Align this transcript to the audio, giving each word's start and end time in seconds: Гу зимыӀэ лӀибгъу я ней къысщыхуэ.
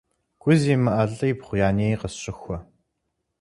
Гу 0.41 0.51
зимыӀэ 0.61 1.03
лӀибгъу 1.15 1.57
я 1.67 1.69
ней 1.77 1.95
къысщыхуэ. 2.01 2.57